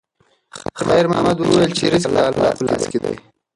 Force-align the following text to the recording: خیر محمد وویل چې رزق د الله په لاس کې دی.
خیر 0.81 1.05
محمد 1.11 1.37
وویل 1.39 1.71
چې 1.77 1.83
رزق 1.93 2.11
د 2.15 2.17
الله 2.29 2.51
په 2.57 2.63
لاس 2.67 2.83
کې 2.91 2.99
دی. 3.03 3.15